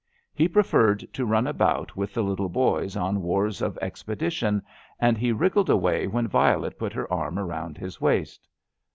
[0.33, 4.63] He preferred to run about with the little boys on wars of expedition,
[4.99, 8.47] and he wriggled away when Violet put her arm around his waist.